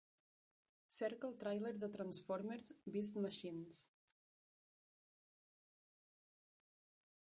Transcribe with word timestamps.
Cerca 0.95 1.29
el 1.29 1.35
tràiler 1.43 1.73
de 1.83 1.89
Transformers: 1.97 2.71
Beast 2.95 3.21
Machines. 3.27 3.85